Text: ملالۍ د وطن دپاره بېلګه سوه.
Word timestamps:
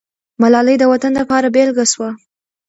ملالۍ 0.41 0.75
د 0.79 0.83
وطن 0.91 1.11
دپاره 1.19 1.47
بېلګه 1.55 1.85
سوه. 1.93 2.09